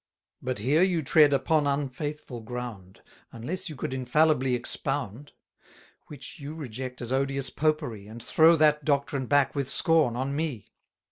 [0.41, 5.33] But here you tread upon unfaithful ground; Unless you could infallibly expound:
[6.07, 10.65] Which you reject as odious Popery, And throw that doctrine back with scorn on me.